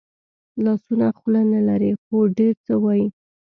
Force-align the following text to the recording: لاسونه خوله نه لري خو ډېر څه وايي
لاسونه 0.63 1.07
خوله 1.17 1.41
نه 1.53 1.59
لري 1.67 1.91
خو 2.01 2.15
ډېر 2.37 2.53
څه 2.65 2.73
وايي 2.83 3.07